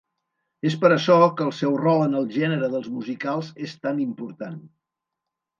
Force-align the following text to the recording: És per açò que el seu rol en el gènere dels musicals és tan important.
És 0.69 0.77
per 0.83 0.89
açò 0.95 1.17
que 1.41 1.45
el 1.49 1.53
seu 1.57 1.77
rol 1.83 2.01
en 2.05 2.21
el 2.21 2.27
gènere 2.37 2.71
dels 2.77 2.89
musicals 2.97 3.53
és 3.67 3.79
tan 3.85 4.03
important. 4.07 4.61